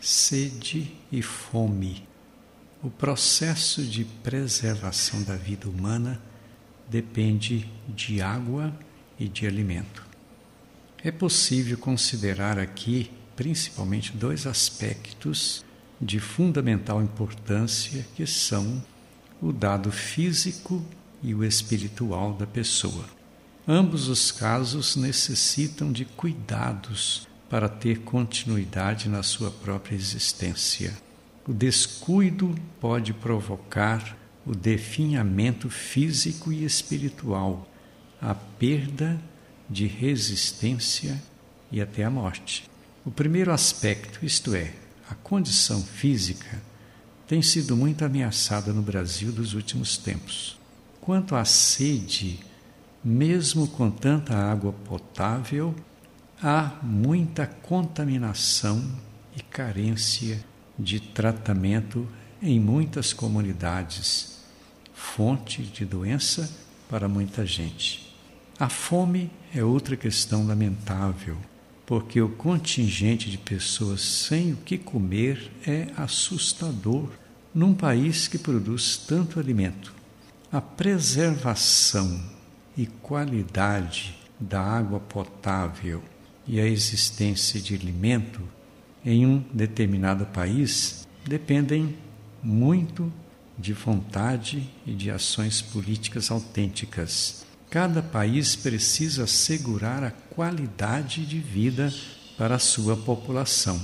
sede 0.00 0.90
e 1.12 1.20
fome. 1.20 2.08
O 2.82 2.88
processo 2.88 3.82
de 3.82 4.04
preservação 4.04 5.22
da 5.22 5.36
vida 5.36 5.68
humana 5.68 6.20
depende 6.88 7.70
de 7.86 8.22
água 8.22 8.72
e 9.18 9.28
de 9.28 9.46
alimento. 9.46 10.06
É 11.04 11.10
possível 11.10 11.76
considerar 11.76 12.58
aqui 12.58 13.10
principalmente 13.36 14.12
dois 14.12 14.46
aspectos 14.46 15.64
de 16.00 16.18
fundamental 16.18 17.02
importância 17.02 18.06
que 18.16 18.26
são 18.26 18.82
o 19.40 19.52
dado 19.52 19.92
físico 19.92 20.82
e 21.22 21.34
o 21.34 21.44
espiritual 21.44 22.32
da 22.32 22.46
pessoa. 22.46 23.04
Ambos 23.68 24.08
os 24.08 24.32
casos 24.32 24.96
necessitam 24.96 25.92
de 25.92 26.06
cuidados 26.06 27.28
para 27.50 27.68
ter 27.68 27.98
continuidade 28.02 29.08
na 29.08 29.24
sua 29.24 29.50
própria 29.50 29.96
existência. 29.96 30.96
O 31.46 31.52
descuido 31.52 32.54
pode 32.80 33.12
provocar 33.12 34.16
o 34.46 34.54
definhamento 34.54 35.68
físico 35.68 36.52
e 36.52 36.64
espiritual, 36.64 37.68
a 38.22 38.34
perda 38.34 39.20
de 39.68 39.86
resistência 39.86 41.20
e 41.72 41.80
até 41.80 42.04
a 42.04 42.10
morte. 42.10 42.70
O 43.04 43.10
primeiro 43.10 43.52
aspecto, 43.52 44.24
isto 44.24 44.54
é, 44.54 44.72
a 45.08 45.14
condição 45.16 45.82
física, 45.82 46.62
tem 47.26 47.42
sido 47.42 47.76
muito 47.76 48.04
ameaçada 48.04 48.72
no 48.72 48.82
Brasil 48.82 49.32
dos 49.32 49.54
últimos 49.54 49.96
tempos. 49.96 50.58
Quanto 51.00 51.34
à 51.34 51.44
sede, 51.44 52.38
mesmo 53.02 53.66
com 53.66 53.90
tanta 53.90 54.36
água 54.36 54.72
potável, 54.72 55.74
há 56.42 56.78
muita 56.82 57.46
contaminação 57.46 58.82
e 59.36 59.42
carência 59.42 60.42
de 60.78 60.98
tratamento 60.98 62.08
em 62.42 62.58
muitas 62.58 63.12
comunidades, 63.12 64.38
fonte 64.94 65.62
de 65.62 65.84
doença 65.84 66.50
para 66.88 67.08
muita 67.08 67.44
gente. 67.44 68.14
A 68.58 68.68
fome 68.68 69.30
é 69.54 69.62
outra 69.62 69.96
questão 69.96 70.46
lamentável, 70.46 71.36
porque 71.84 72.20
o 72.20 72.30
contingente 72.30 73.30
de 73.30 73.36
pessoas 73.36 74.00
sem 74.00 74.52
o 74.52 74.56
que 74.56 74.78
comer 74.78 75.52
é 75.66 75.88
assustador 75.96 77.10
num 77.54 77.74
país 77.74 78.28
que 78.28 78.38
produz 78.38 78.96
tanto 78.96 79.38
alimento. 79.38 79.92
A 80.50 80.60
preservação 80.60 82.22
e 82.76 82.86
qualidade 82.86 84.18
da 84.38 84.62
água 84.62 85.00
potável 85.00 86.02
e 86.50 86.58
a 86.58 86.66
existência 86.66 87.60
de 87.60 87.76
alimento 87.76 88.42
em 89.04 89.24
um 89.24 89.38
determinado 89.54 90.26
país 90.26 91.06
dependem 91.24 91.96
muito 92.42 93.12
de 93.56 93.72
vontade 93.72 94.68
e 94.84 94.92
de 94.92 95.12
ações 95.12 95.62
políticas 95.62 96.28
autênticas. 96.28 97.46
Cada 97.70 98.02
país 98.02 98.56
precisa 98.56 99.24
assegurar 99.24 100.02
a 100.02 100.10
qualidade 100.10 101.24
de 101.24 101.38
vida 101.38 101.94
para 102.36 102.56
a 102.56 102.58
sua 102.58 102.96
população, 102.96 103.80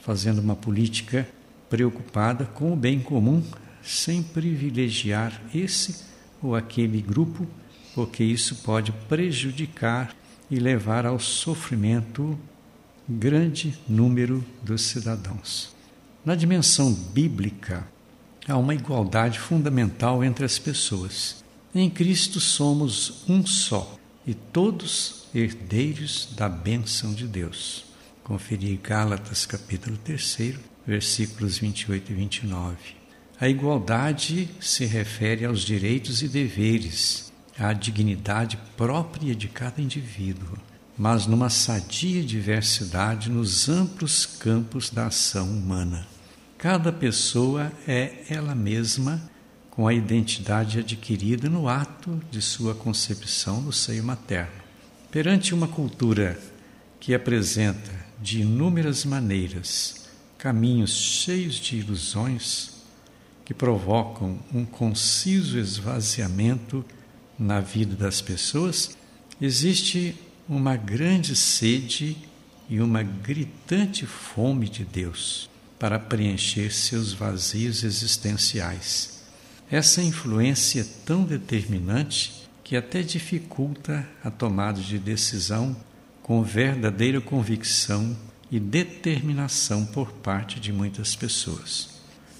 fazendo 0.00 0.38
uma 0.38 0.56
política 0.56 1.28
preocupada 1.68 2.46
com 2.46 2.72
o 2.72 2.76
bem 2.76 3.00
comum, 3.00 3.44
sem 3.82 4.22
privilegiar 4.22 5.42
esse 5.54 6.06
ou 6.42 6.56
aquele 6.56 7.02
grupo, 7.02 7.46
porque 7.94 8.24
isso 8.24 8.54
pode 8.62 8.92
prejudicar 9.10 10.16
e 10.50 10.58
levar 10.58 11.06
ao 11.06 11.18
sofrimento 11.18 12.38
grande 13.08 13.78
número 13.88 14.44
dos 14.62 14.82
cidadãos. 14.82 15.74
Na 16.24 16.34
dimensão 16.34 16.92
bíblica, 16.92 17.86
há 18.46 18.56
uma 18.56 18.74
igualdade 18.74 19.38
fundamental 19.38 20.22
entre 20.22 20.44
as 20.44 20.58
pessoas. 20.58 21.44
Em 21.74 21.88
Cristo 21.88 22.40
somos 22.40 23.24
um 23.28 23.46
só 23.46 23.96
e 24.26 24.34
todos 24.34 25.26
herdeiros 25.34 26.28
da 26.36 26.48
bênção 26.48 27.14
de 27.14 27.26
Deus. 27.26 27.84
Conferir 28.22 28.78
Gálatas 28.82 29.46
capítulo 29.46 29.96
3, 30.04 30.54
versículos 30.86 31.58
28 31.58 32.12
e 32.12 32.14
29. 32.14 32.76
A 33.40 33.48
igualdade 33.48 34.48
se 34.60 34.84
refere 34.84 35.44
aos 35.44 35.60
direitos 35.60 36.22
e 36.22 36.28
deveres, 36.28 37.27
à 37.58 37.72
dignidade 37.72 38.58
própria 38.76 39.34
de 39.34 39.48
cada 39.48 39.82
indivíduo 39.82 40.56
mas 40.98 41.28
numa 41.28 41.48
sadia 41.48 42.24
diversidade 42.24 43.30
nos 43.30 43.68
amplos 43.68 44.26
campos 44.26 44.90
da 44.90 45.06
ação 45.06 45.48
humana. 45.48 46.04
Cada 46.58 46.92
pessoa 46.92 47.70
é 47.86 48.24
ela 48.28 48.52
mesma, 48.52 49.22
com 49.70 49.86
a 49.86 49.94
identidade 49.94 50.80
adquirida 50.80 51.48
no 51.48 51.68
ato 51.68 52.20
de 52.32 52.42
sua 52.42 52.74
concepção 52.74 53.60
no 53.60 53.72
seio 53.72 54.02
materno. 54.02 54.60
Perante 55.08 55.54
uma 55.54 55.68
cultura 55.68 56.36
que 56.98 57.14
apresenta 57.14 57.92
de 58.20 58.40
inúmeras 58.40 59.04
maneiras 59.04 60.08
caminhos 60.36 60.90
cheios 60.90 61.54
de 61.54 61.76
ilusões 61.76 62.82
que 63.44 63.54
provocam 63.54 64.40
um 64.52 64.64
conciso 64.64 65.56
esvaziamento 65.56 66.84
na 67.38 67.60
vida 67.60 67.94
das 67.94 68.20
pessoas, 68.20 68.96
existe 69.40 70.16
uma 70.48 70.76
grande 70.76 71.36
sede 71.36 72.16
e 72.68 72.80
uma 72.80 73.02
gritante 73.02 74.06
fome 74.06 74.68
de 74.68 74.84
Deus 74.84 75.48
para 75.78 75.98
preencher 75.98 76.72
seus 76.72 77.12
vazios 77.12 77.84
existenciais. 77.84 79.22
Essa 79.70 80.02
influência 80.02 80.80
é 80.80 80.86
tão 81.04 81.24
determinante 81.24 82.48
que 82.64 82.76
até 82.76 83.02
dificulta 83.02 84.06
a 84.24 84.30
tomada 84.30 84.80
de 84.80 84.98
decisão 84.98 85.76
com 86.22 86.42
verdadeira 86.42 87.20
convicção 87.20 88.16
e 88.50 88.58
determinação 88.58 89.86
por 89.86 90.12
parte 90.12 90.58
de 90.58 90.72
muitas 90.72 91.14
pessoas. 91.14 91.90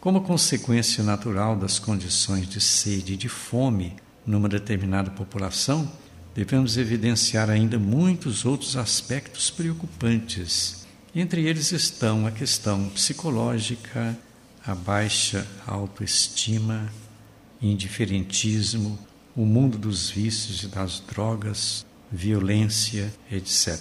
Como 0.00 0.20
consequência 0.20 1.02
natural 1.02 1.56
das 1.56 1.78
condições 1.78 2.48
de 2.48 2.60
sede 2.60 3.14
e 3.14 3.16
de 3.16 3.28
fome 3.28 3.96
numa 4.26 4.48
determinada 4.48 5.10
população, 5.10 5.90
devemos 6.34 6.76
evidenciar 6.76 7.50
ainda 7.50 7.78
muitos 7.78 8.44
outros 8.44 8.76
aspectos 8.76 9.50
preocupantes. 9.50 10.86
Entre 11.14 11.46
eles 11.46 11.72
estão 11.72 12.26
a 12.26 12.30
questão 12.30 12.88
psicológica, 12.88 14.18
a 14.66 14.74
baixa 14.74 15.46
autoestima, 15.66 16.92
indiferentismo, 17.62 18.98
o 19.36 19.44
mundo 19.44 19.78
dos 19.78 20.10
vícios 20.10 20.62
e 20.62 20.68
das 20.68 21.00
drogas, 21.00 21.84
violência, 22.10 23.12
etc. 23.30 23.78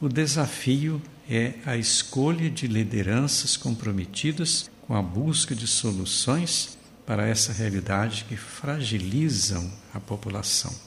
O 0.00 0.08
desafio 0.08 1.00
é 1.28 1.54
a 1.64 1.76
escolha 1.76 2.50
de 2.50 2.66
lideranças 2.66 3.56
comprometidas 3.56 4.70
com 4.86 4.94
a 4.94 5.02
busca 5.02 5.54
de 5.54 5.66
soluções 5.66 6.75
para 7.06 7.26
essa 7.26 7.52
realidade 7.52 8.24
que 8.28 8.36
fragilizam 8.36 9.70
a 9.94 10.00
população. 10.00 10.85